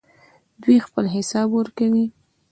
[0.61, 2.05] دوی خپل حساب ورکوي.